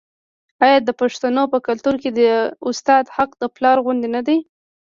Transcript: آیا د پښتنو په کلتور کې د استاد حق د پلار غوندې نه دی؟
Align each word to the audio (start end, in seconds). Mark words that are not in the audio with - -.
آیا 0.65 0.77
د 0.83 0.89
پښتنو 1.01 1.43
په 1.53 1.57
کلتور 1.67 1.95
کې 2.01 2.09
د 2.19 2.21
استاد 2.69 3.05
حق 3.15 3.31
د 3.41 3.43
پلار 3.55 3.77
غوندې 3.83 4.09
نه 4.15 4.21
دی؟ 4.27 4.37